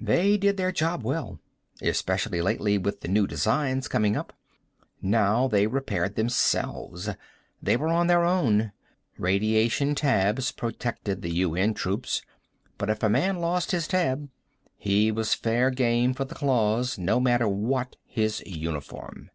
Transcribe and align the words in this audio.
They 0.00 0.36
did 0.36 0.56
their 0.56 0.70
job 0.70 1.02
well. 1.02 1.40
Especially 1.82 2.40
lately, 2.40 2.78
with 2.78 3.00
the 3.00 3.08
new 3.08 3.26
designs 3.26 3.88
coming 3.88 4.16
up. 4.16 4.32
Now 5.02 5.48
they 5.48 5.66
repaired 5.66 6.14
themselves. 6.14 7.08
They 7.60 7.76
were 7.76 7.88
on 7.88 8.06
their 8.06 8.22
own. 8.24 8.70
Radiation 9.18 9.96
tabs 9.96 10.52
protected 10.52 11.22
the 11.22 11.32
UN 11.34 11.74
troops, 11.74 12.22
but 12.78 12.90
if 12.90 13.02
a 13.02 13.08
man 13.08 13.40
lost 13.40 13.72
his 13.72 13.88
tab 13.88 14.28
he 14.76 15.10
was 15.10 15.34
fair 15.34 15.70
game 15.70 16.14
for 16.14 16.24
the 16.24 16.36
claws, 16.36 16.96
no 16.96 17.18
matter 17.18 17.48
what 17.48 17.96
his 18.06 18.44
uniform. 18.46 19.30